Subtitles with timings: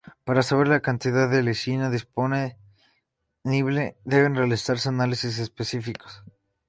[0.23, 2.57] Para saber la cantidad de lisina disponible
[4.03, 6.23] deben realizarse análisis específicos.